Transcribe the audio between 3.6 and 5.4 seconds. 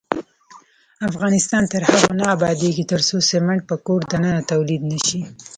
په کور دننه تولید نشي.